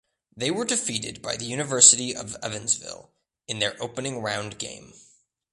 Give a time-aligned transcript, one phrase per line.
[0.35, 3.11] They were defeated by the University of Evansville
[3.47, 4.93] in their opening round game.